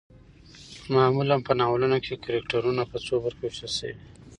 [0.93, 3.95] معمولا په ناولونو کې کرکترنه په څو برخو باندې ويشل شوي